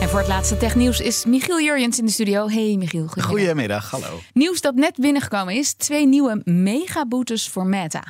En 0.00 0.08
voor 0.08 0.18
het 0.18 0.28
laatste 0.28 0.56
technieuws 0.56 1.00
is 1.00 1.24
Michiel 1.24 1.60
Jurjens 1.60 1.98
in 1.98 2.04
de 2.04 2.10
studio. 2.10 2.48
Hey 2.48 2.76
Michiel, 2.78 3.06
goedemiddag. 3.06 3.26
Goedemiddag, 3.26 3.90
hallo. 3.90 4.20
Nieuws 4.32 4.60
dat 4.60 4.74
net 4.74 4.96
binnengekomen 4.96 5.54
is. 5.54 5.72
Twee 5.72 6.06
nieuwe 6.06 6.40
megaboetes 6.44 7.48
voor 7.48 7.66
Meta. 7.66 8.02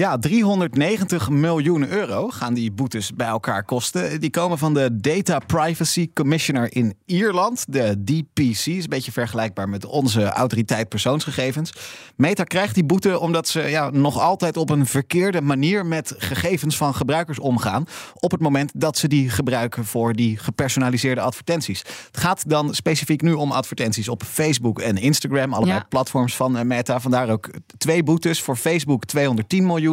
Ja, 0.00 0.18
390 0.18 1.30
miljoen 1.30 1.88
euro 1.88 2.28
gaan 2.28 2.54
die 2.54 2.72
boetes 2.72 3.12
bij 3.14 3.26
elkaar 3.26 3.64
kosten. 3.64 4.20
Die 4.20 4.30
komen 4.30 4.58
van 4.58 4.74
de 4.74 4.96
Data 5.00 5.38
Privacy 5.38 6.10
Commissioner 6.14 6.74
in 6.74 6.94
Ierland, 7.06 7.64
de 7.68 8.04
DPC. 8.04 8.66
Is 8.66 8.66
een 8.66 8.84
beetje 8.88 9.12
vergelijkbaar 9.12 9.68
met 9.68 9.84
onze 9.84 10.24
autoriteit 10.24 10.88
persoonsgegevens. 10.88 11.72
Meta 12.16 12.44
krijgt 12.44 12.74
die 12.74 12.84
boete 12.84 13.20
omdat 13.20 13.48
ze 13.48 13.60
ja, 13.60 13.90
nog 13.90 14.20
altijd 14.20 14.56
op 14.56 14.70
een 14.70 14.86
verkeerde 14.86 15.40
manier 15.40 15.86
met 15.86 16.14
gegevens 16.18 16.76
van 16.76 16.94
gebruikers 16.94 17.38
omgaan. 17.38 17.84
Op 18.14 18.30
het 18.30 18.40
moment 18.40 18.72
dat 18.74 18.98
ze 18.98 19.08
die 19.08 19.30
gebruiken 19.30 19.84
voor 19.84 20.12
die 20.12 20.38
gepersonaliseerde 20.38 21.20
advertenties. 21.20 21.78
Het 22.06 22.16
gaat 22.16 22.48
dan 22.48 22.74
specifiek 22.74 23.22
nu 23.22 23.32
om 23.32 23.52
advertenties 23.52 24.08
op 24.08 24.22
Facebook 24.22 24.80
en 24.80 24.96
Instagram, 24.96 25.52
allebei 25.52 25.76
Ja. 25.78 25.86
platforms 25.88 26.36
van 26.36 26.56
eh, 26.56 26.64
Meta. 26.64 27.00
Vandaar 27.00 27.30
ook 27.30 27.50
twee 27.78 28.02
boetes. 28.02 28.42
Voor 28.42 28.56
Facebook 28.56 29.04
210 29.04 29.66
miljoen. 29.66 29.84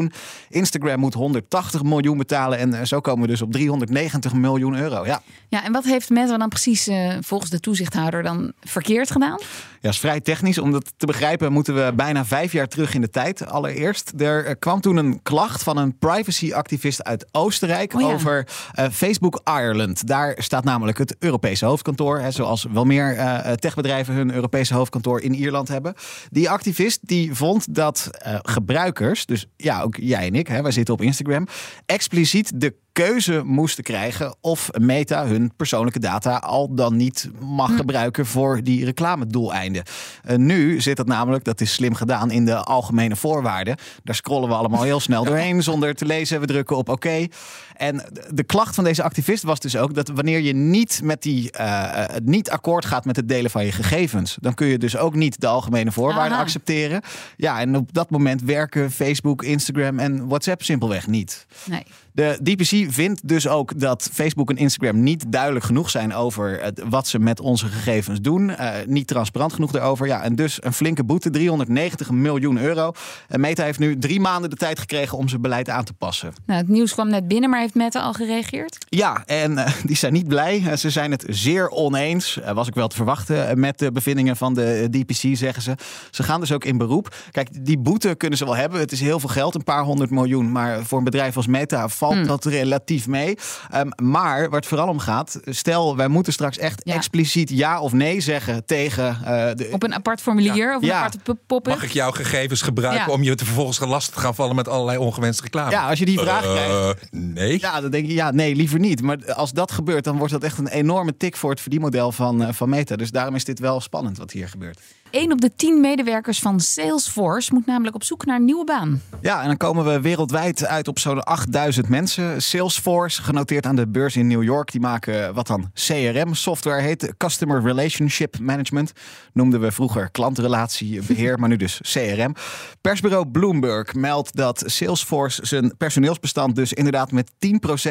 Instagram 0.50 1.00
moet 1.00 1.14
180 1.14 1.84
miljoen 1.84 2.18
betalen. 2.18 2.58
En 2.58 2.74
eh, 2.74 2.86
zo 2.86 3.00
komen 3.00 3.22
we 3.22 3.28
dus 3.28 3.42
op 3.42 3.52
390 3.52 4.34
miljoen 4.34 4.76
euro. 4.76 5.06
Ja, 5.06 5.22
Ja, 5.48 5.64
en 5.64 5.72
wat 5.72 5.84
heeft 5.84 6.10
Meta 6.10 6.38
dan 6.38 6.50
precies 6.50 6.88
eh, 6.88 7.14
volgens 7.22 7.50
de 7.50 7.60
toezichthouder 7.60 8.24
dan 8.24 8.54
verkeerd 8.62 9.12
gedaan? 9.12 9.40
ja 9.82 9.90
is 9.90 10.00
vrij 10.00 10.20
technisch. 10.20 10.58
Om 10.58 10.72
dat 10.72 10.94
te 10.98 11.06
begrijpen 11.06 11.52
moeten 11.52 11.76
we 11.76 11.94
bijna 11.96 12.26
vijf 12.26 12.52
jaar 12.52 12.68
terug 12.68 12.94
in 12.94 13.02
de 13.02 13.10
tijd. 13.10 13.48
Allereerst, 13.48 14.14
er 14.18 14.46
eh, 14.46 14.56
kwam 14.60 14.82
toen 14.82 14.98
een 14.98 15.20
klacht 15.24 15.64
van 15.64 15.78
een 15.78 15.98
privacyactivist 15.98 17.04
uit 17.04 17.26
Oostenrijk 17.32 17.94
Oh 17.94 18.02
ja. 18.02 18.08
over 18.08 18.48
Facebook 18.92 19.42
Ireland. 19.44 20.08
Daar 20.08 20.36
staat 20.38 20.64
namelijk 20.64 20.98
het 20.98 21.16
Europese 21.20 21.66
hoofdkantoor. 21.66 22.20
Hè, 22.20 22.32
zoals 22.32 22.66
wel 22.72 22.86
meer 22.86 23.18
techbedrijven 23.60 24.14
hun 24.14 24.34
Europese 24.34 24.74
hoofdkantoor 24.74 25.22
in 25.22 25.34
Ierland 25.34 25.68
hebben. 25.68 25.94
Die 26.30 26.50
activist 26.50 27.00
die 27.02 27.34
vond 27.34 27.76
dat 27.76 28.10
gebruikers, 28.42 29.26
dus 29.26 29.48
ja, 29.58 29.83
ook 29.84 29.96
jij 29.98 30.28
en 30.28 30.36
ik, 30.36 30.48
hè, 30.48 30.62
wij 30.62 30.72
zitten 30.72 30.94
op 30.94 31.02
Instagram, 31.02 31.48
expliciet 31.86 32.62
de 32.62 32.76
keuze 32.94 33.42
moesten 33.46 33.84
krijgen 33.84 34.36
of 34.42 34.70
Meta 34.80 35.26
hun 35.26 35.52
persoonlijke 35.56 36.00
data 36.00 36.38
al 36.38 36.76
dan 36.76 36.96
niet 36.96 37.30
mag 37.40 37.76
gebruiken 37.76 38.26
voor 38.26 38.64
die 38.64 38.86
reclamedoeleinden. 38.86 39.84
Eh, 40.24 40.38
nu 40.38 40.82
zit 40.82 40.98
dat 40.98 41.08
namelijk, 41.08 41.44
dat 41.44 41.62
is 41.62 41.74
slim 41.74 41.94
gedaan, 41.96 42.32
in 42.32 42.46
de 42.46 42.56
algemene 42.56 43.16
voorwaarden. 43.16 43.78
Daar 44.04 44.16
scrollen 44.16 44.50
we 44.50 44.56
allemaal 44.56 44.84
heel 44.84 45.00
snel 45.00 45.24
doorheen 45.24 45.64
zonder 45.70 45.94
te 45.96 46.06
lezen. 46.06 46.40
We 46.40 46.46
drukken 46.46 46.78
op 46.78 46.90
oké. 46.90 47.28
En 47.76 48.04
de- 48.34 48.44
klacht 48.44 48.76
van 48.76 48.84
deze 48.84 49.04
activist 49.04 49.44
was 49.44 49.60
dus 49.60 49.78
ook 49.78 49.94
dat 49.94 50.08
wanneer 50.08 50.40
je 50.40 50.54
niet 50.54 51.00
met 51.04 51.22
die 51.22 51.52
eh, 51.52 52.16
niet 52.24 52.50
akkoord 52.50 52.86
gaat 52.86 53.06
met 53.06 53.16
het 53.16 53.28
delen 53.28 53.52
van 53.52 53.66
je 53.66 53.72
gegevens, 53.72 54.38
dan 54.42 54.54
kun 54.54 54.68
je 54.68 54.78
dus 54.78 54.98
ook 54.98 55.16
niet 55.16 55.40
de 55.42 55.48
algemene 55.48 55.92
voorwaarden 55.92 56.34
Aha. 56.34 56.42
accepteren. 56.42 57.02
Ja, 57.38 57.60
en 57.60 57.76
op 57.76 57.94
dat 57.94 58.10
moment 58.10 58.42
werken 58.42 58.92
Facebook, 58.92 59.44
Instagram 59.44 60.00
en 60.00 60.28
WhatsApp 60.28 60.64
simpelweg 60.64 61.08
niet. 61.08 61.46
Nee. 61.66 61.84
De 62.12 62.40
DPC 62.44 62.83
vindt 62.92 63.28
dus 63.28 63.48
ook 63.48 63.80
dat 63.80 64.10
Facebook 64.14 64.50
en 64.50 64.58
Instagram 64.58 65.04
niet 65.04 65.26
duidelijk 65.32 65.66
genoeg 65.66 65.90
zijn 65.90 66.14
over 66.14 66.64
het- 66.64 66.82
wat 66.90 67.08
ze 67.08 67.20
met 67.20 67.40
onze 67.40 67.68
gegevens 67.68 68.22
doen. 68.22 68.50
Eh, 68.50 68.72
niet 68.88 69.08
transparant 69.08 69.54
genoeg 69.54 69.72
daarover. 69.72 70.08
Ja, 70.08 70.22
en 70.22 70.36
dus 70.36 70.58
een 70.64 70.74
flinke 70.74 71.04
boete, 71.04 71.30
390 71.30 72.12
miljoen 72.12 72.58
euro. 72.58 72.92
En 73.28 73.40
Meta 73.40 73.64
heeft 73.64 73.80
nu 73.80 73.98
drie 73.98 74.20
maanden 74.20 74.50
de 74.50 74.56
tijd 74.56 74.80
gekregen 74.80 75.18
om 75.18 75.28
zijn 75.30 75.42
beleid 75.42 75.70
aan 75.70 75.84
te 75.84 75.94
passen. 75.94 76.34
Nou, 76.46 76.60
het 76.60 76.70
nieuws 76.70 76.94
kwam 76.94 77.10
net 77.10 77.28
binnen, 77.28 77.50
maar 77.50 77.60
heeft 77.60 77.76
Meta 77.76 78.02
al 78.02 78.14
gereageerd? 78.14 78.78
Ja, 78.90 79.24
en 79.26 79.58
eh, 79.58 79.74
die 79.86 79.96
zijn 79.96 80.14
niet 80.14 80.28
blij. 80.28 80.64
Eh, 80.66 80.76
ze 80.76 80.90
zijn 80.90 81.12
het 81.12 81.26
zeer 81.30 81.70
oneens. 81.70 82.40
Was 82.54 82.68
ik 82.68 82.74
wel 82.74 82.88
te 82.88 82.96
verwachten 82.96 83.60
met 83.60 83.80
de 83.80 83.92
bevindingen 83.92 84.38
van 84.38 84.54
de 84.54 84.88
DPC, 84.92 85.38
zeggen 85.38 85.62
ze. 85.64 85.76
Ze 86.12 86.24
gaan 86.24 86.40
dus 86.40 86.52
ook 86.52 86.66
in 86.66 86.78
beroep. 86.78 87.16
Kijk, 87.32 87.66
die 87.66 87.78
boete 87.78 88.16
kunnen 88.16 88.38
ze 88.38 88.46
wel 88.46 88.56
hebben. 88.56 88.80
Het 88.80 88.92
is 88.92 89.00
heel 89.00 89.20
veel 89.20 89.30
geld, 89.30 89.56
een 89.56 89.64
paar 89.64 89.84
honderd 89.84 90.10
miljoen. 90.10 90.52
Maar 90.52 90.84
voor 90.84 90.98
een 90.98 91.04
bedrijf 91.04 91.36
als 91.38 91.48
Meta 91.48 91.88
valt 91.88 92.28
dat 92.28 92.46
relatief 92.46 92.72
mee. 93.08 93.38
Ehm, 93.72 93.90
maar 94.04 94.50
waar 94.50 94.60
het 94.60 94.66
vooral 94.70 94.88
om 94.88 95.00
gaat, 95.00 95.40
stel 95.46 95.96
wij 95.98 96.08
moeten 96.08 96.34
straks 96.34 96.58
echt 96.58 96.82
Ja. 96.84 96.94
expliciet 96.94 97.50
ja 97.50 97.80
of 97.80 97.92
nee 97.94 98.22
zeggen 98.22 98.66
tegen 98.66 99.08
eh, 99.26 99.56
de. 99.56 99.70
Op 99.72 99.84
een 99.84 99.94
apart 99.94 100.22
formulier 100.22 100.76
of 100.76 100.82
een 100.82 100.88
Ja. 100.88 100.98
aparte 100.98 101.36
pop-? 101.48 101.68
Mag 101.68 101.84
ik 101.84 101.92
jouw 101.92 102.12
gegevens 102.12 102.62
gebruiken 102.62 103.06
Ja. 103.08 103.12
om 103.14 103.24
je 103.24 103.36
te 103.36 103.46
vervolgens 103.46 103.80
lastig 103.80 104.14
te 104.14 104.20
gaan 104.20 104.36
vallen 104.36 104.56
met 104.56 104.68
allerlei 104.68 104.98
ongewenste 104.98 105.44
reclame? 105.44 105.72
Ja, 105.72 105.90
als 105.90 106.00
je 106.00 106.06
die 106.06 106.20
vraag 106.20 106.44
Eh, 106.44 106.52
krijgt. 106.52 107.08
Nee. 107.12 107.60
Ja, 107.60 107.82
dan 107.82 107.92
denk 107.92 108.08
je, 108.08 108.14
ja, 108.14 108.32
nee, 108.32 108.56
liever 108.56 108.80
niet. 108.80 109.02
Maar 109.02 109.34
als 109.34 109.52
dat 109.52 109.72
gebeurt, 109.72 110.04
dan 110.04 110.18
wordt 110.18 110.34
dat 110.34 110.44
echt 110.44 110.58
een 110.58 110.68
enorme 110.68 111.18
tik 111.18 111.38
voor 111.38 111.50
het 111.50 111.62
verdienmodel 111.62 112.12
van, 112.12 112.44
eh, 112.44 112.54
van 112.54 112.70
Meta. 112.70 112.96
Dus 112.96 113.12
daarom 113.12 113.36
is 113.36 113.44
dit 113.44 113.60
wel 113.60 113.82
spannend 113.82 114.18
wat 114.18 114.32
hier 114.32 114.48
gebeurt. 114.50 114.80
1 115.14 115.32
op 115.32 115.42
de 115.42 115.56
10 115.56 115.82
medewerkers 115.82 116.40
van 116.40 116.60
Salesforce 116.60 117.54
moet 117.54 117.66
namelijk 117.66 117.96
op 117.96 118.04
zoek 118.04 118.26
naar 118.26 118.36
een 118.36 118.46
nieuwe 118.46 118.66
baan. 118.66 119.02
Ja, 119.22 119.42
en 119.42 119.48
dan 119.48 119.58
komen 119.58 119.86
we 119.86 120.02
wereldwijd 120.02 120.66
uit 120.66 120.88
op 120.88 121.00
zo'n 121.00 121.24
8000 121.24 121.90
mensen. 121.90 122.42
Salesforce, 122.42 123.22
genoteerd 123.22 123.66
aan 123.66 123.76
de 123.76 123.88
beurs 123.88 124.16
in 124.16 124.28
New 124.28 124.44
York, 124.44 124.72
die 124.72 124.82
maken 124.82 125.34
wat 125.34 125.48
dan 125.48 125.72
CRM-software 125.74 126.82
heet. 126.82 127.14
Customer 127.18 127.62
Relationship 127.62 128.40
Management. 128.40 128.92
Noemden 129.34 129.60
we 129.62 129.72
vroeger 129.72 130.12
klantenrelatiebeheer, 130.12 131.40
maar 131.40 131.50
nu 131.50 131.56
dus 131.56 131.80
CRM. 131.82 132.36
Persbureau 132.82 133.28
Bloomberg 133.28 133.94
meldt 133.94 134.36
dat 134.36 134.64
Salesforce 134.66 135.46
zijn 135.46 135.78
personeelsbestand 135.78 136.56
dus 136.56 136.74
inderdaad 136.74 137.12
met 137.12 137.32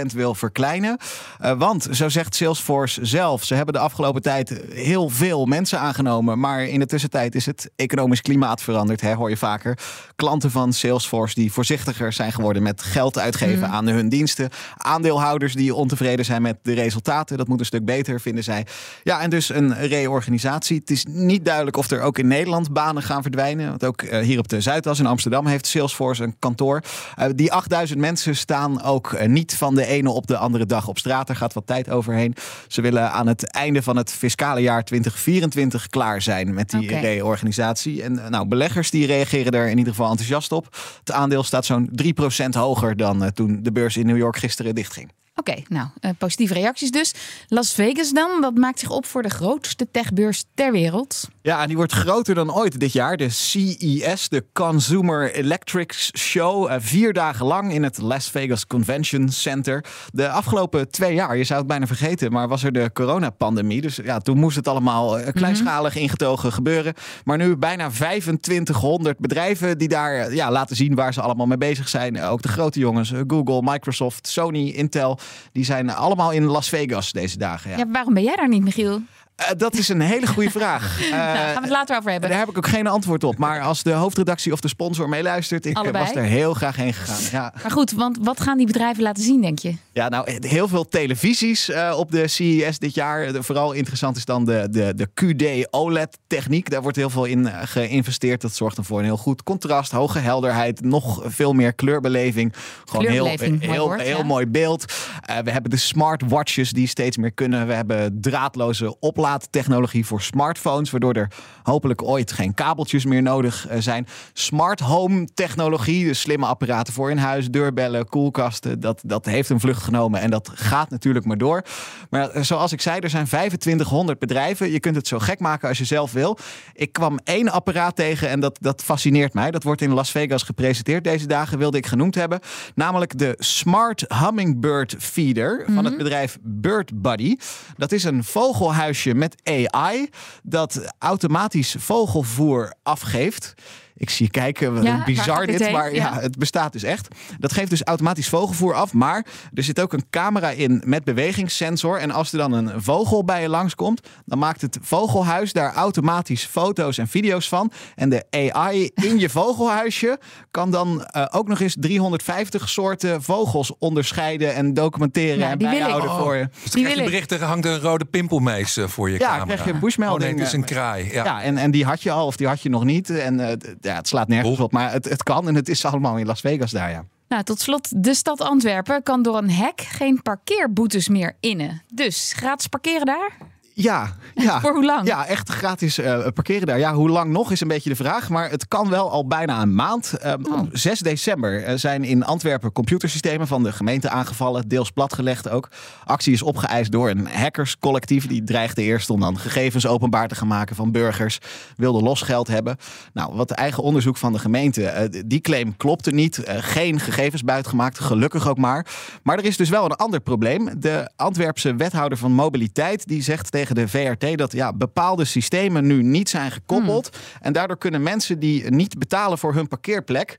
10% 0.02 0.06
wil 0.14 0.34
verkleinen. 0.34 0.96
Eh, 1.38 1.58
want, 1.58 1.88
zo 1.90 2.08
zegt 2.08 2.34
Salesforce 2.34 3.04
zelf, 3.04 3.44
ze 3.44 3.54
hebben 3.54 3.74
de 3.74 3.80
afgelopen 3.80 4.22
tijd 4.22 4.60
heel 4.72 5.08
veel 5.08 5.46
mensen 5.46 5.78
aangenomen. 5.78 6.38
Maar 6.38 6.64
in 6.64 6.78
de 6.78 6.86
tussentijd 6.86 7.10
is 7.14 7.46
het 7.46 7.70
economisch 7.76 8.20
klimaat 8.20 8.62
veranderd, 8.62 9.00
hè, 9.00 9.14
hoor 9.14 9.30
je 9.30 9.36
vaker. 9.36 9.78
Klanten 10.16 10.50
van 10.50 10.72
Salesforce 10.72 11.34
die 11.34 11.52
voorzichtiger 11.52 12.12
zijn 12.12 12.32
geworden 12.32 12.62
met 12.62 12.82
geld 12.82 13.18
uitgeven 13.18 13.68
aan 13.68 13.86
hun 13.86 14.08
diensten. 14.08 14.50
Aandeelhouders 14.76 15.54
die 15.54 15.74
ontevreden 15.74 16.24
zijn 16.24 16.42
met 16.42 16.58
de 16.62 16.72
resultaten. 16.72 17.36
Dat 17.36 17.48
moet 17.48 17.60
een 17.60 17.66
stuk 17.66 17.84
beter, 17.84 18.20
vinden 18.20 18.44
zij. 18.44 18.66
Ja, 19.02 19.20
en 19.20 19.30
dus 19.30 19.48
een 19.48 19.74
reorganisatie. 19.86 20.78
Het 20.78 20.90
is 20.90 21.06
niet 21.08 21.44
duidelijk 21.44 21.76
of 21.76 21.90
er 21.90 22.00
ook 22.00 22.18
in 22.18 22.26
Nederland 22.26 22.72
banen 22.72 23.02
gaan 23.02 23.22
verdwijnen. 23.22 23.68
Want 23.68 23.84
ook 23.84 24.02
eh, 24.02 24.20
hier 24.20 24.38
op 24.38 24.48
de 24.48 24.60
Zuidas 24.60 24.98
in 24.98 25.06
Amsterdam 25.06 25.46
heeft 25.46 25.66
Salesforce 25.66 26.22
een 26.22 26.36
kantoor. 26.38 26.82
Eh, 27.16 27.26
die 27.34 27.52
8000 27.52 28.00
mensen 28.00 28.36
staan 28.36 28.82
ook 28.82 29.12
eh, 29.12 29.28
niet 29.28 29.56
van 29.56 29.74
de 29.74 29.86
ene 29.86 30.10
op 30.10 30.26
de 30.26 30.36
andere 30.36 30.66
dag 30.66 30.88
op 30.88 30.98
straat. 30.98 31.28
Er 31.28 31.36
gaat 31.36 31.52
wat 31.52 31.66
tijd 31.66 31.90
overheen. 31.90 32.34
Ze 32.68 32.80
willen 32.80 33.12
aan 33.12 33.26
het 33.26 33.50
einde 33.50 33.82
van 33.82 33.96
het 33.96 34.12
fiscale 34.12 34.60
jaar 34.60 34.84
2024 34.84 35.88
klaar 35.88 36.22
zijn 36.22 36.54
met 36.54 36.70
die. 36.70 37.00
Reorganisatie. 37.02 38.02
En 38.02 38.18
eh, 38.18 38.30
nou, 38.30 38.46
beleggers 38.46 38.90
die 38.90 39.06
reageren 39.06 39.52
er 39.52 39.68
in 39.68 39.78
ieder 39.78 39.92
geval 39.92 40.10
enthousiast 40.10 40.52
op. 40.52 40.76
Het 40.98 41.12
aandeel 41.12 41.42
staat 41.42 41.64
zo'n 41.64 41.90
3% 42.02 42.48
hoger 42.50 42.96
dan 42.96 43.24
eh, 43.24 43.30
toen 43.30 43.62
de 43.62 43.72
beurs 43.72 43.96
in 43.96 44.06
New 44.06 44.16
York 44.16 44.36
gisteren 44.36 44.74
dichtging. 44.74 45.12
Oké, 45.34 45.62
nou, 45.68 45.88
eh, 46.00 46.10
positieve 46.18 46.54
reacties 46.54 46.90
dus. 46.90 47.14
Las 47.48 47.72
Vegas 47.72 48.12
dan, 48.12 48.40
wat 48.40 48.54
maakt 48.54 48.78
zich 48.78 48.90
op 48.90 49.06
voor 49.06 49.22
de 49.22 49.30
grootste 49.30 49.90
techbeurs 49.90 50.44
ter 50.54 50.72
wereld? 50.72 51.28
Ja, 51.44 51.60
en 51.62 51.66
die 51.66 51.76
wordt 51.76 51.92
groter 51.92 52.34
dan 52.34 52.54
ooit 52.54 52.80
dit 52.80 52.92
jaar. 52.92 53.16
De 53.16 53.28
CES, 53.28 54.28
de 54.28 54.44
Consumer 54.52 55.34
Electrics 55.34 56.10
Show. 56.18 56.70
Eh, 56.70 56.76
vier 56.78 57.12
dagen 57.12 57.46
lang 57.46 57.72
in 57.72 57.82
het 57.82 57.98
Las 57.98 58.30
Vegas 58.30 58.66
Convention 58.66 59.28
Center. 59.28 59.84
De 60.12 60.28
afgelopen 60.28 60.90
twee 60.90 61.14
jaar, 61.14 61.36
je 61.36 61.44
zou 61.44 61.58
het 61.58 61.68
bijna 61.68 61.86
vergeten, 61.86 62.32
maar 62.32 62.48
was 62.48 62.62
er 62.62 62.72
de 62.72 62.90
coronapandemie. 62.92 63.80
Dus 63.80 63.96
ja, 63.96 64.18
toen 64.18 64.38
moest 64.38 64.56
het 64.56 64.68
allemaal 64.68 65.18
eh, 65.18 65.32
kleinschalig 65.32 65.96
ingetogen 65.96 66.52
gebeuren. 66.52 66.94
Maar 67.24 67.36
nu 67.36 67.56
bijna 67.56 67.90
2500 67.90 69.18
bedrijven 69.18 69.78
die 69.78 69.88
daar 69.88 70.14
eh, 70.14 70.34
ja, 70.34 70.50
laten 70.50 70.76
zien 70.76 70.94
waar 70.94 71.12
ze 71.12 71.20
allemaal 71.20 71.46
mee 71.46 71.58
bezig 71.58 71.88
zijn. 71.88 72.20
Ook 72.20 72.42
de 72.42 72.48
grote 72.48 72.78
jongens, 72.78 73.12
Google, 73.26 73.60
Microsoft, 73.62 74.26
Sony, 74.26 74.68
Intel. 74.68 75.18
Die 75.52 75.64
zijn 75.64 75.90
allemaal 75.90 76.30
in 76.30 76.44
Las 76.44 76.68
Vegas 76.68 77.12
deze 77.12 77.38
dagen. 77.38 77.70
Ja. 77.70 77.76
Ja, 77.76 77.88
waarom 77.88 78.14
ben 78.14 78.22
jij 78.22 78.36
daar 78.36 78.48
niet, 78.48 78.64
Michiel? 78.64 79.00
Eh, 79.48 79.56
dat 79.56 79.74
is 79.74 79.88
een 79.88 80.00
hele 80.00 80.26
goede 80.26 80.50
vraag. 80.50 81.00
Eh, 81.02 81.10
nou, 81.10 81.36
gaan 81.36 81.54
we 81.54 81.60
het 81.60 81.70
later 81.70 81.96
over 81.96 82.10
hebben. 82.10 82.30
Daar 82.30 82.38
heb 82.38 82.48
ik 82.48 82.56
ook 82.56 82.68
geen 82.68 82.86
antwoord 82.86 83.24
op. 83.24 83.38
Maar 83.38 83.60
als 83.60 83.82
de 83.82 83.92
hoofdredactie 83.92 84.52
of 84.52 84.60
de 84.60 84.68
sponsor 84.68 85.08
meeluistert, 85.08 85.66
ik 85.66 85.74
eh, 85.74 85.80
Allebei? 85.82 86.04
was 86.04 86.14
er 86.14 86.22
heel 86.22 86.54
graag 86.54 86.76
heen 86.76 86.92
gegaan. 86.92 87.20
Ja. 87.32 87.54
Maar 87.62 87.70
goed, 87.70 87.92
want 87.92 88.18
wat 88.20 88.40
gaan 88.40 88.56
die 88.56 88.66
bedrijven 88.66 89.02
laten 89.02 89.22
zien, 89.22 89.40
denk 89.40 89.58
je? 89.58 89.74
Ja, 89.92 90.08
nou, 90.08 90.38
heel 90.40 90.68
veel 90.68 90.88
televisies 90.88 91.68
eh, 91.68 91.94
op 91.96 92.10
de 92.10 92.28
CES 92.28 92.78
dit 92.78 92.94
jaar. 92.94 93.32
De- 93.32 93.42
vooral 93.42 93.72
interessant 93.72 94.16
is 94.16 94.24
dan 94.24 94.44
de, 94.44 94.68
de, 94.70 94.94
de 94.96 95.08
QD 95.14 95.72
OLED-techniek. 95.72 96.70
Daar 96.70 96.82
wordt 96.82 96.96
heel 96.96 97.10
veel 97.10 97.24
in 97.24 97.46
eh, 97.46 97.58
geïnvesteerd. 97.64 98.40
Dat 98.40 98.54
zorgt 98.54 98.76
dan 98.76 98.84
voor 98.84 98.98
een 98.98 99.04
heel 99.04 99.16
goed 99.16 99.42
contrast, 99.42 99.92
hoge 99.92 100.18
helderheid, 100.18 100.80
nog 100.80 101.22
veel 101.24 101.52
meer 101.52 101.72
kleurbeleving. 101.72 102.52
Gewoon 102.84 103.06
Kleurbeleving, 103.06 103.60
heel, 103.60 103.68
mooi 103.68 103.78
heel, 103.78 103.86
woord, 103.86 104.00
heel 104.00 104.18
ja. 104.18 104.24
mooi 104.24 104.46
beeld. 104.46 104.84
Eh, 105.20 105.38
we 105.38 105.50
hebben 105.50 105.70
de 105.70 105.76
smartwatches 105.76 106.70
die 106.70 106.86
steeds 106.86 107.16
meer 107.16 107.32
kunnen. 107.32 107.66
We 107.66 107.72
hebben 107.72 108.20
draadloze 108.20 108.96
oplaadtechnologie 109.32 110.06
voor 110.06 110.22
smartphones, 110.22 110.90
waardoor 110.90 111.12
er 111.12 111.30
hopelijk 111.62 112.02
ooit 112.02 112.32
geen 112.32 112.54
kabeltjes 112.54 113.04
meer 113.04 113.22
nodig 113.22 113.66
eh, 113.66 113.80
zijn. 113.80 114.06
Smart 114.32 114.80
home 114.80 115.28
technologie, 115.34 116.04
dus 116.04 116.20
slimme 116.20 116.46
apparaten 116.46 116.92
voor 116.92 117.10
in 117.10 117.16
huis, 117.16 117.50
deurbellen, 117.50 118.08
koelkasten. 118.08 118.80
Dat, 118.80 119.02
dat 119.04 119.26
heeft 119.26 119.48
een 119.48 119.60
vlucht 119.60 119.82
genomen 119.82 120.20
en 120.20 120.30
dat 120.30 120.50
gaat 120.54 120.90
natuurlijk 120.90 121.24
maar 121.24 121.38
door. 121.38 121.64
Maar 122.10 122.30
eh, 122.30 122.42
zoals 122.42 122.72
ik 122.72 122.80
zei, 122.80 122.98
er 122.98 123.10
zijn 123.10 123.26
2500 123.26 124.18
bedrijven. 124.18 124.70
Je 124.70 124.80
kunt 124.80 124.96
het 124.96 125.06
zo 125.06 125.18
gek 125.18 125.40
maken 125.40 125.68
als 125.68 125.78
je 125.78 125.84
zelf 125.84 126.12
wil. 126.12 126.38
Ik 126.72 126.92
kwam 126.92 127.18
één 127.24 127.48
apparaat 127.48 127.96
tegen 127.96 128.28
en 128.28 128.40
dat, 128.40 128.58
dat 128.60 128.82
fascineert 128.82 129.34
mij. 129.34 129.50
Dat 129.50 129.62
wordt 129.62 129.80
in 129.80 129.92
Las 129.92 130.10
Vegas 130.10 130.42
gepresenteerd 130.42 131.04
deze 131.04 131.26
dagen, 131.26 131.58
wilde 131.58 131.76
ik 131.76 131.86
genoemd 131.86 132.14
hebben. 132.14 132.40
Namelijk 132.74 133.18
de 133.18 133.34
Smart 133.38 134.04
Hummingbird 134.08 134.94
Feeder 134.98 135.64
van 135.74 135.84
het 135.84 135.96
bedrijf 135.96 136.38
Bird 136.42 137.02
Buddy. 137.02 137.36
Dat 137.76 137.92
is 137.92 138.04
een 138.04 138.24
vogelhuisje 138.24 139.11
met 139.14 139.34
AI 139.42 140.08
dat 140.42 140.94
automatisch 140.98 141.76
vogelvoer 141.78 142.74
afgeeft. 142.82 143.54
Ik 143.96 144.10
zie 144.10 144.26
je 144.26 144.30
kijken, 144.32 144.74
wat 144.74 144.82
Ja, 144.84 145.04
bizar 145.04 145.46
dit 145.46 145.62
heen? 145.62 145.72
maar 145.72 145.94
ja, 145.94 146.14
Ja. 146.14 146.20
het 146.20 146.38
bestaat 146.38 146.72
dus 146.72 146.82
echt. 146.82 147.08
Dat 147.38 147.52
geeft 147.52 147.70
dus 147.70 147.82
automatisch 147.82 148.28
vogelvoer 148.28 148.74
af, 148.74 148.92
maar 148.92 149.26
er 149.54 149.62
zit 149.62 149.80
ook 149.80 149.92
een 149.92 150.04
camera 150.10 150.48
in 150.50 150.82
met 150.86 151.04
bewegingssensor. 151.04 151.98
En 151.98 152.10
als 152.10 152.32
er 152.32 152.38
dan 152.38 152.52
een 152.52 152.82
vogel 152.82 153.24
bij 153.24 153.42
je 153.42 153.48
langskomt, 153.48 154.08
dan 154.26 154.38
maakt 154.38 154.60
het 154.60 154.78
vogelhuis 154.82 155.52
daar 155.52 155.74
automatisch 155.74 156.44
foto's 156.44 156.98
en 156.98 157.08
video's 157.08 157.48
van. 157.48 157.72
En 157.94 158.08
de 158.08 158.24
AI 158.30 158.90
in 158.94 159.18
je 159.18 159.28
vogelhuisje 159.28 160.18
kan 160.50 160.70
dan 160.70 161.04
eh, 161.04 161.24
ook 161.30 161.48
nog 161.48 161.60
eens 161.60 161.76
350 161.78 162.68
soorten 162.68 163.22
vogels 163.22 163.72
onderscheiden 163.78 164.54
en 164.54 164.74
documenteren 164.74 165.48
en 165.48 165.58
bijhouden 165.58 166.10
voor 166.10 166.36
je. 166.36 166.48
Dus 166.48 166.52
Die 166.52 166.62
dan 166.62 166.70
krijg 166.70 166.86
wil 166.86 166.96
je 166.96 167.02
ik. 167.02 167.10
bericht, 167.26 167.30
er 167.42 167.42
hangt 167.48 167.64
een 167.66 167.78
rode 167.80 168.04
pimpelmees 168.04 168.76
eh, 168.76 168.86
voor 168.86 169.10
je 169.10 169.18
Ja, 169.18 169.26
camera. 169.26 169.44
krijg 169.44 169.64
je 169.64 169.72
een 169.72 169.78
pushmelding, 169.78 170.22
Oh 170.22 170.28
nee, 170.28 170.38
het 170.38 170.46
is 170.46 170.52
een 170.52 170.64
eh, 170.64 170.66
kraai. 170.74 171.12
Ja. 171.12 171.24
Ja, 171.24 171.42
en, 171.42 171.56
en 171.56 171.70
die 171.70 171.84
had 171.84 172.02
je 172.02 172.10
al 172.10 172.26
of 172.26 172.36
die 172.36 172.46
had 172.46 172.62
je 172.62 172.68
nog 172.68 172.84
niet. 172.84 173.10
En 173.10 173.40
eh, 173.40 173.52
d- 173.52 173.74
ja, 173.84 173.94
het 173.94 174.08
slaat 174.08 174.28
nergens 174.28 174.60
op, 174.60 174.72
maar 174.72 174.92
het, 174.92 175.08
het 175.08 175.22
kan 175.22 175.48
en 175.48 175.54
het 175.54 175.68
is 175.68 175.84
allemaal 175.84 176.16
in 176.16 176.26
Las 176.26 176.40
Vegas 176.40 176.70
daar, 176.70 176.90
ja. 176.90 177.04
Nou, 177.28 177.44
tot 177.44 177.60
slot, 177.60 178.04
de 178.04 178.14
stad 178.14 178.40
Antwerpen 178.40 179.02
kan 179.02 179.22
door 179.22 179.36
een 179.36 179.50
hek 179.50 179.80
geen 179.80 180.22
parkeerboetes 180.22 181.08
meer 181.08 181.36
innen. 181.40 181.82
Dus 181.94 182.32
gratis 182.36 182.66
parkeren 182.66 183.06
daar? 183.06 183.36
Ja, 183.74 184.12
ja. 184.34 184.60
Voor 184.60 184.72
hoe 184.72 184.84
lang? 184.84 185.06
Ja, 185.06 185.26
echt 185.26 185.48
gratis 185.48 185.98
eh, 185.98 186.26
parkeren 186.34 186.66
daar. 186.66 186.78
Ja, 186.78 186.94
hoe 186.94 187.08
lang 187.08 187.30
nog 187.32 187.50
is 187.50 187.60
een 187.60 187.68
beetje 187.68 187.90
de 187.90 187.96
vraag. 187.96 188.28
Maar 188.28 188.50
het 188.50 188.68
kan 188.68 188.88
wel 188.88 189.10
al 189.10 189.26
bijna 189.26 189.62
een 189.62 189.74
maand. 189.74 190.12
Ehm, 190.12 190.40
Oh. 190.44 190.58
Op 190.58 190.68
6 190.72 190.98
december 190.98 191.64
eh, 191.64 191.74
zijn 191.76 192.04
in 192.04 192.24
Antwerpen 192.24 192.72
computersystemen 192.72 193.46
van 193.46 193.62
de 193.62 193.72
gemeente 193.72 194.08
aangevallen. 194.08 194.68
Deels 194.68 194.90
platgelegd 194.90 195.48
ook. 195.48 195.68
Actie 196.04 196.32
is 196.32 196.42
opgeëist 196.42 196.92
door 196.92 197.10
een 197.10 197.26
hackerscollectief. 197.26 198.26
Die 198.26 198.44
dreigde 198.44 198.82
eerst 198.82 199.10
om 199.10 199.20
dan 199.20 199.38
gegevens 199.38 199.86
openbaar 199.86 200.28
te 200.28 200.34
gaan 200.34 200.48
maken 200.48 200.76
van 200.76 200.92
burgers. 200.92 201.38
Wilde 201.76 202.02
losgeld 202.02 202.48
hebben. 202.48 202.76
Nou, 203.12 203.34
wat 203.34 203.48
de 203.48 203.54
eigen 203.54 203.82
onderzoek 203.82 204.16
van 204.16 204.32
de 204.32 204.38
gemeente. 204.38 204.86
eh, 204.86 205.22
die 205.26 205.40
claim 205.40 205.76
klopte 205.76 206.10
niet. 206.10 206.40
Geen 206.46 207.00
gegevens 207.00 207.42
buitgemaakt. 207.44 207.98
Gelukkig 208.00 208.48
ook 208.48 208.58
maar. 208.58 208.86
Maar 209.22 209.38
er 209.38 209.44
is 209.44 209.56
dus 209.56 209.68
wel 209.68 209.84
een 209.84 209.96
ander 209.96 210.20
probleem. 210.20 210.80
De 210.80 211.10
Antwerpse 211.16 211.74
wethouder 211.74 212.18
van 212.18 212.32
mobiliteit 212.32 213.06
die 213.06 213.22
zegt 213.22 213.50
tegen 213.50 213.60
de 213.70 213.88
VRT 213.88 214.38
dat 214.38 214.52
ja, 214.52 214.72
bepaalde 214.72 215.24
systemen 215.24 215.86
nu 215.86 216.02
niet 216.02 216.28
zijn 216.28 216.50
gekoppeld. 216.50 217.16
En 217.40 217.52
daardoor 217.52 217.78
kunnen 217.78 218.02
mensen 218.02 218.38
die 218.38 218.70
niet 218.70 218.98
betalen 218.98 219.38
voor 219.38 219.54
hun 219.54 219.68
parkeerplek 219.68 220.36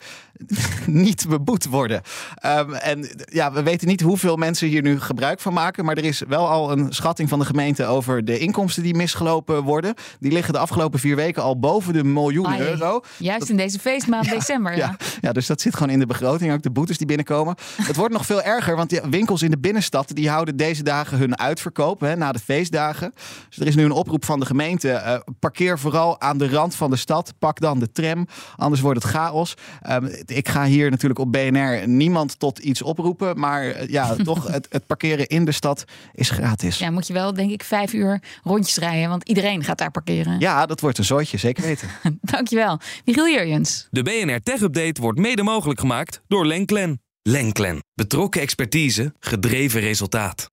niet 0.86 1.26
beboet 1.30 1.66
worden. 1.66 2.02
Ehm, 2.36 2.74
en 2.74 3.10
ja, 3.26 3.52
we 3.52 3.64
weten 3.64 3.88
niet 3.88 4.02
hoeveel 4.02 4.36
mensen 4.36 4.68
hier 4.68 4.82
nu 4.82 5.00
gebruik 5.00 5.40
van 5.40 5.54
maken. 5.54 5.86
Maar 5.86 5.98
er 5.98 6.04
is 6.04 6.22
wel 6.28 6.48
al 6.48 6.72
een 6.72 6.94
schatting 6.94 7.30
van 7.30 7.40
de 7.40 7.46
gemeente 7.46 7.86
over 7.86 8.26
de 8.26 8.40
inkomsten 8.40 8.84
die 8.84 8.96
misgelopen 8.96 9.64
worden. 9.64 9.94
Die 10.20 10.32
liggen 10.32 10.54
de 10.54 10.60
afgelopen 10.60 11.00
vier 11.00 11.16
weken 11.16 11.44
al 11.44 11.60
boven 11.60 11.94
de 11.94 12.04
miljoen 12.04 12.48
Ai, 12.48 12.62
euro. 12.62 13.02
Juist 13.18 13.50
in 13.50 13.58
deze 13.58 13.80
feestmaand 13.80 14.30
december. 14.40 14.76
Ja. 14.76 14.84
Ja, 14.84 14.96
ja, 15.22 15.32
dus 15.32 15.48
dat 15.48 15.62
zit 15.62 15.74
gewoon 15.74 15.90
in 15.90 16.00
de 16.00 16.06
begroting, 16.06 16.54
ook 16.54 16.62
de 16.62 16.72
boetes 16.72 16.98
die 16.98 17.08
binnenkomen. 17.08 17.56
Het 17.82 17.96
wordt 17.96 18.14
nog 18.14 18.26
veel 18.26 18.42
erger, 18.42 18.76
want 18.76 18.90
die 18.90 19.02
winkels 19.10 19.42
in 19.42 19.52
de 19.52 19.58
binnenstad 19.58 20.12
die 20.14 20.30
houden 20.30 20.58
deze 20.58 20.84
dagen 20.84 21.18
hun 21.18 21.38
uitverkoop 21.38 22.00
hè, 22.00 22.16
na 22.16 22.32
de 22.32 22.40
feestdagen. 22.40 23.13
Dus 23.50 23.60
er 23.60 23.68
is 23.68 23.76
nu 23.76 23.84
een 23.84 23.92
oproep 23.92 24.26
van 24.26 24.40
de 24.40 24.46
gemeente: 24.46 24.92
eh, 24.92 25.20
parkeer 25.40 25.80
vooral 25.80 26.22
aan 26.22 26.38
de 26.38 26.50
rand 26.50 26.76
van 26.76 26.90
de 26.90 26.96
stad. 26.96 27.34
Pak 27.40 27.60
dan 27.60 27.80
de 27.80 27.92
tram, 27.92 28.28
anders 28.56 28.82
wordt 28.82 29.04
het 29.04 29.12
chaos. 29.12 29.54
Ehm, 29.82 30.06
ik 30.26 30.50
ga 30.50 30.66
hier 30.66 30.90
natuurlijk 30.90 31.20
op 31.20 31.32
BNR 31.32 31.88
niemand 31.88 32.40
tot 32.40 32.60
iets 32.60 32.82
oproepen, 32.82 33.40
maar 33.40 33.68
eh, 33.68 33.90
ja, 33.90 34.16
toch 34.24 34.48
het, 34.48 34.68
het 34.70 34.88
parkeren 34.88 35.28
in 35.28 35.46
de 35.46 35.52
stad 35.52 35.84
is 36.14 36.30
gratis. 36.30 36.78
Ja. 36.78 36.86
Ja, 36.86 36.92
moet 36.92 37.08
je 37.08 37.14
wel, 37.14 37.34
denk 37.34 37.52
ik, 37.52 37.64
vijf 37.64 37.94
uur 37.94 38.22
rondjes 38.44 38.78
rijden. 38.78 39.10
Want 39.10 39.28
iedereen 39.28 39.64
gaat 39.64 39.78
daar 39.78 39.92
parkeren. 39.92 40.40
dat 40.68 40.80
wordt 40.80 40.98
een 40.98 41.04
zooitje, 41.04 41.38
zeker 41.38 41.64
weten. 41.64 41.90
Dankjewel. 42.22 42.80
Michiel 43.06 43.28
Jurjens. 43.28 43.88
De 43.92 44.04
BNR 44.04 44.40
Tech 44.40 44.62
Update 44.62 45.02
wordt 45.02 45.20
mede 45.20 45.44
mogelijk 45.44 45.80
gemaakt 45.80 46.22
door 46.28 46.46
Lenklen. 46.46 47.02
Lenklen. 47.22 47.84
Betrokken 47.94 48.42
expertise, 48.42 49.14
gedreven 49.20 49.82
resultaat. 49.82 50.53